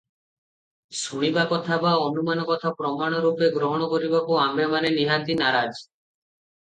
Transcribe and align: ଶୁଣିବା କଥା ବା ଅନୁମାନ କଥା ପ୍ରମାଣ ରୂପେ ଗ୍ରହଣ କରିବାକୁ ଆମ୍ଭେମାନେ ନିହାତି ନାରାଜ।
ଶୁଣିବା 1.01 1.43
କଥା 1.51 1.77
ବା 1.83 1.91
ଅନୁମାନ 2.07 2.45
କଥା 2.49 2.71
ପ୍ରମାଣ 2.81 3.21
ରୂପେ 3.27 3.51
ଗ୍ରହଣ 3.59 3.91
କରିବାକୁ 3.93 4.41
ଆମ୍ଭେମାନେ 4.47 4.93
ନିହାତି 4.99 5.37
ନାରାଜ। 5.43 5.77